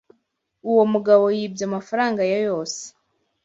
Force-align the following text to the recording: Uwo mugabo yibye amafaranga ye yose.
Uwo 0.69 0.83
mugabo 0.93 1.25
yibye 1.37 1.63
amafaranga 1.69 2.21
ye 2.29 2.37
yose. 2.49 2.81